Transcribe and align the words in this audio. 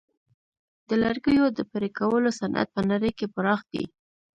د 0.87 0.89
لرګیو 1.03 1.45
د 1.57 1.59
پرې 1.71 1.89
کولو 1.99 2.29
صنعت 2.39 2.67
په 2.75 2.81
نړۍ 2.91 3.11
کې 3.17 3.27
پراخ 3.35 3.61
دی. 3.71 3.83